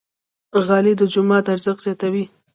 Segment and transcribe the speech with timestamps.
[0.65, 2.25] غالۍ د جومات ارزښت زیاتوي.